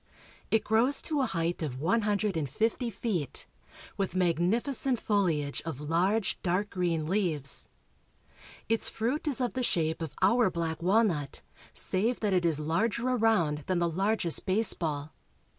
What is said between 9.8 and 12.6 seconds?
of our black walnut, save that it is